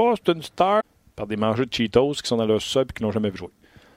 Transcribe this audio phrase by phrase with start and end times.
[0.00, 0.82] pas, c'est une star,
[1.14, 3.36] par des mangeurs de Cheetos qui sont dans leur sol et qui n'ont jamais vu
[3.36, 3.50] jouer.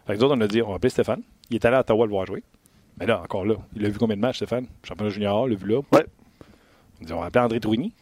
[0.05, 1.21] Fait que nous autres, on a dit, on va appeler Stéphane.
[1.49, 2.43] Il est allé à Ottawa le voir jouer.
[2.99, 4.67] Mais là, encore là, il a vu combien de matchs, Stéphane?
[4.83, 5.79] Championnat junior, il l'a vu là.
[5.91, 6.05] Ouais.
[7.01, 7.93] On dit, on va appeler André Tourigny.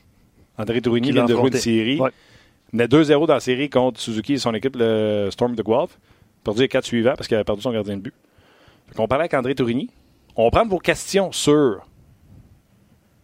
[0.57, 1.99] André Tourigny Qui vient de jouer une série.
[1.99, 2.09] Ouais.
[2.73, 5.99] Il menait 2-0 dans la série contre Suzuki et son équipe, le Storm de Guelph.
[6.43, 8.15] Perdu les quatre suivants parce qu'il avait perdu son gardien de but.
[8.87, 9.89] Fait on parlait avec André Tourigny.
[10.35, 11.85] On va prendre vos questions sur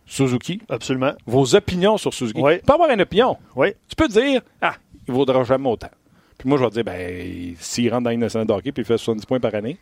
[0.08, 1.14] Suzuki, Absolument.
[1.26, 2.40] vos opinions sur Suzuki.
[2.42, 2.60] Ouais.
[2.60, 3.38] Tu peux avoir une opinion.
[3.56, 3.74] Oui.
[3.90, 4.76] Tu peux dire, ah,
[5.08, 5.90] il vaudra jamais autant.
[6.38, 8.86] Puis moi, je vais dire, ben, s'il rentre dans une nationale de hockey puis il
[8.86, 9.78] fait 70 points par année,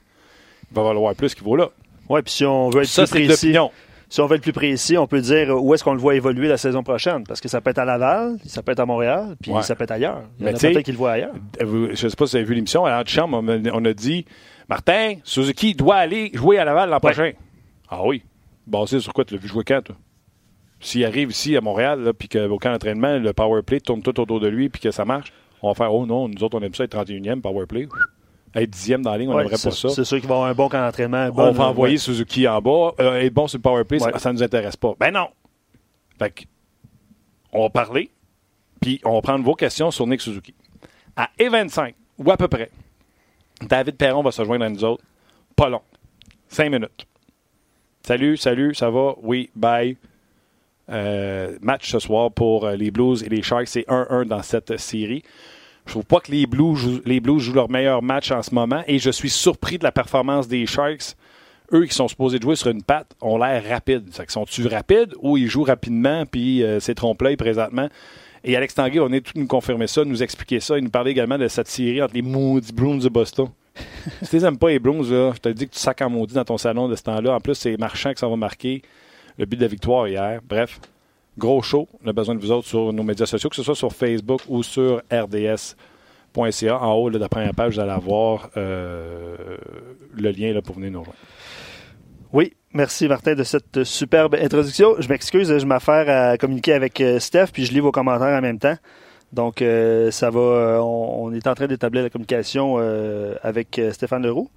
[0.71, 1.69] il va valoir plus qu'il vaut là.
[2.09, 3.55] Oui, puis si on veut être Ça, plus précis,
[4.09, 6.47] si on veut être plus précis, on peut dire où est-ce qu'on le voit évoluer
[6.47, 7.23] la saison prochaine?
[7.27, 9.63] Parce que ça peut être à Laval, ça peut être à Montréal, puis Ouais.
[9.63, 10.21] ça peut être ailleurs.
[10.39, 11.33] Il y en a peut-être qui le voient ailleurs.
[11.61, 12.85] Euh, Je ne sais pas si vous avez vu l'émission.
[12.85, 14.25] À l'antichambre, on, a- on a dit
[14.69, 17.11] Martin, Suzuki doit aller jouer à Laval l'an Ouais.
[17.11, 17.31] prochain.
[17.89, 18.23] Ah oui.
[18.67, 19.95] Basé sur quoi Tu l'as vu jouer quand, toi?
[20.79, 24.39] S'il arrive ici à Montréal, puis qu'au camp d'entraînement, le power play tourne tout autour
[24.39, 26.73] de lui, puis que ça marche, on va faire Oh non, nous autres, on aime
[26.75, 27.87] ça être 31e power play.
[28.53, 29.89] Être 10e dans la ligne, on Ouais, c'est pas ça.
[29.89, 31.29] c'est sûr qu'il va avoir un bon camp d'entraînement.
[31.35, 31.99] on va envoyer ouais.
[31.99, 32.93] Suzuki en bas.
[32.99, 34.19] Euh, être bon sur le power play, ça- Ouais.
[34.19, 34.93] ça ne nous intéresse pas.
[34.99, 35.27] Ben non.
[36.19, 36.43] Fait que,
[37.51, 38.11] on va parler,
[38.81, 40.53] puis on va prendre vos questions sur Nick Suzuki.
[41.17, 42.69] À E25, ou à peu près,
[43.61, 45.03] David Perron va se joindre à nous autres.
[45.55, 45.81] Pas long.
[46.47, 47.05] Cinq minutes.
[48.03, 49.15] Salut, salut, ça va?
[49.21, 49.97] Oui, bye.
[50.91, 53.67] Euh, match ce soir pour euh, les Blues et les Sharks.
[53.67, 55.23] C'est 1-1 dans cette série.
[55.85, 57.19] Je trouve pas que les Blues, jouent, les
[57.53, 61.15] leur meilleur match en ce moment et je suis surpris de la performance des Sharks.
[61.73, 64.07] Eux qui sont supposés jouer sur une patte ont l'air rapides.
[64.27, 67.89] Sont-tu rapides ou ils jouent rapidement puis euh, c'est trompe-l'œil présentement?
[68.43, 70.77] Et Alex Tanguay, on est tout nous confirmer ça, nous expliquer ça.
[70.77, 73.47] Il nous parlait également de cette série entre les maudits Bruins de Boston.
[74.21, 76.35] si tu les aimes pas, les Bruins, je te dis que tu sacs en maudit
[76.35, 77.33] dans ton salon de ce temps-là.
[77.33, 78.83] En plus, c'est Marchand qui s'en va marquer
[79.37, 80.39] le but de la victoire hier.
[80.47, 80.79] Bref,
[81.37, 81.87] gros show.
[82.03, 84.41] On a besoin de vous autres sur nos médias sociaux, que ce soit sur Facebook
[84.47, 86.79] ou sur rds.ca.
[86.81, 89.57] En haut de la première page, vous allez avoir euh,
[90.13, 91.19] le lien là, pour venir nous rejoindre.
[92.33, 94.95] Oui, merci Martin de cette superbe introduction.
[94.99, 98.41] Je m'excuse, je m'affaire à communiquer avec euh, Steph, puis je lis vos commentaires en
[98.41, 98.75] même temps.
[99.31, 100.81] Donc, euh, ça va.
[100.81, 102.77] on, est en train d'établir la communication
[103.41, 104.49] avec Stéphane Leroux.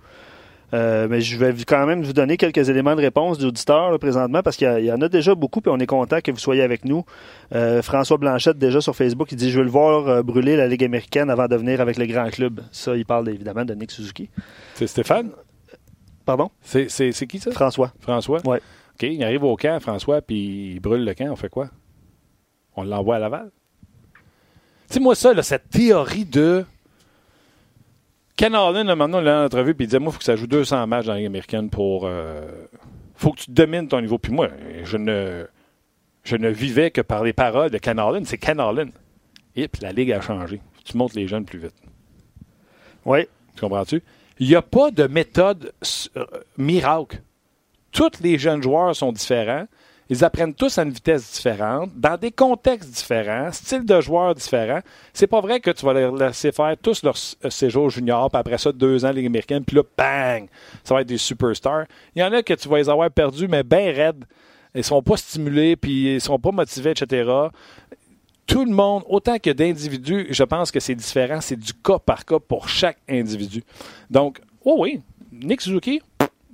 [0.75, 4.43] Euh, mais je vais quand même vous donner quelques éléments de réponse d'auditeurs là, présentement
[4.43, 6.85] parce qu'il y en a déjà beaucoup puis on est content que vous soyez avec
[6.85, 7.05] nous.
[7.55, 10.67] Euh, François Blanchette déjà sur Facebook, il dit je veux le voir euh, brûler la
[10.67, 12.61] Ligue américaine avant de venir avec le grand club.
[12.71, 14.29] Ça, il parle évidemment de Nick Suzuki.
[14.75, 15.31] C'est Stéphane?
[16.27, 16.51] Pardon?
[16.61, 17.51] C'est, c'est, c'est qui ça?
[17.51, 17.93] François.
[18.01, 18.47] François?
[18.47, 18.61] Ouais.
[18.95, 21.29] OK, il arrive au camp, François, puis il brûle le camp.
[21.31, 21.71] On fait quoi?
[22.77, 23.51] On l'envoie à Laval?
[24.89, 26.65] Tu sais, moi, ça, là, cette théorie de.
[28.39, 30.47] Ken Allen, maintenant, l'a en entrevue, puis il disait Moi, il faut que ça joue
[30.47, 32.07] 200 matchs dans la Ligue américaine pour.
[32.07, 32.49] euh,
[33.17, 34.17] faut que tu domines ton niveau.
[34.17, 34.49] Puis moi,
[34.85, 35.45] je ne,
[36.23, 38.25] je ne vivais que par les paroles de Ken Allen.
[38.25, 38.93] C'est Ken Allen.
[39.57, 40.61] Et puis la Ligue a changé.
[40.85, 41.75] Tu montes les jeunes plus vite.
[43.05, 43.27] Oui.
[43.57, 44.05] Tu comprends-tu?
[44.39, 45.73] Il n'y a pas de méthode
[46.17, 46.25] euh,
[46.57, 47.21] miracle.
[47.91, 49.67] Tous les jeunes joueurs sont différents.
[50.11, 54.81] Ils apprennent tous à une vitesse différente, dans des contextes différents, style de joueurs différents.
[55.13, 58.31] C'est pas vrai que tu vas leur laisser faire tous leur s- euh, séjour junior,
[58.31, 60.49] puis après ça, deux ans Ligue américaine, puis là, bang!
[60.83, 61.85] Ça va être des superstars.
[62.17, 64.25] Il y en a que tu vas les avoir perdus, mais bien raides.
[64.75, 67.49] Ils sont pas stimulés, puis ils sont pas motivés, etc
[68.47, 71.39] tout le monde, autant que d'individus, je pense que c'est différent.
[71.43, 73.63] C'est du cas par cas pour chaque individu.
[74.09, 76.01] Donc, oh oui, Nick Suzuki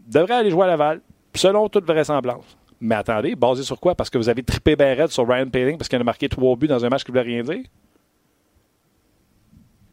[0.09, 1.01] devrait aller jouer à Laval,
[1.37, 2.57] selon toute vraisemblance.
[2.81, 3.95] Mais attendez, basé sur quoi?
[3.95, 6.67] Parce que vous avez trippé raide sur Ryan Paling parce qu'il a marqué trois buts
[6.69, 7.65] dans un match qui ne voulait rien dire?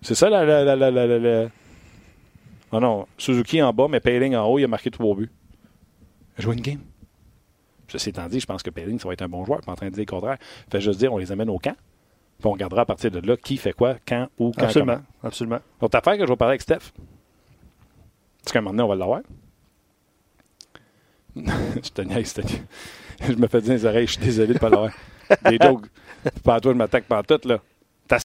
[0.02, 0.44] C'est ça la...
[0.44, 1.50] la, la, la, la, la- la-
[2.72, 5.30] Ah non, Suzuki en bas, mais Paling en haut, il a marqué trois buts.
[6.38, 6.80] Il a joué une game.
[7.88, 9.62] Ceci étant dit, je pense que Paling, ça va être un bon joueur.
[9.62, 10.38] Pas en train de dire le contraire.
[10.72, 11.76] Fait juste dire, on les amène au camp.
[12.40, 14.64] Puis on regardera à partir de là qui fait quoi, quand, où, quand.
[14.64, 14.94] Absolument.
[14.96, 15.06] comment.
[15.24, 15.60] Absolument.
[15.82, 16.92] L'autre affaire que je vais parler avec Steph.
[18.42, 19.22] Parce qu'à un moment donné, on va l'avoir.
[21.36, 22.34] je te niaise,
[23.28, 24.92] je me fais dire les oreilles, je suis désolé de pas l'avoir.
[25.50, 25.86] Des jokes.
[26.44, 27.60] Pas à toi, je m'attaque pas tout, là.